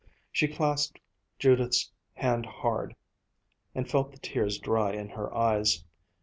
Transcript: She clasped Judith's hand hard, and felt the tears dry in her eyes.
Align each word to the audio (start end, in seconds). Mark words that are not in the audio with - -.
She 0.31 0.47
clasped 0.47 0.99
Judith's 1.37 1.91
hand 2.15 2.47
hard, 2.47 2.95
and 3.75 3.87
felt 3.87 4.11
the 4.11 4.17
tears 4.17 4.57
dry 4.57 4.93
in 4.93 5.09
her 5.09 5.31
eyes. 5.31 5.83